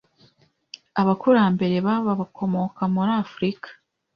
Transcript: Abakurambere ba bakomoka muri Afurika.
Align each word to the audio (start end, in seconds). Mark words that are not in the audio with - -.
Abakurambere 1.01 1.75
ba 1.85 1.95
bakomoka 2.19 2.81
muri 2.93 3.11
Afurika. 3.23 3.69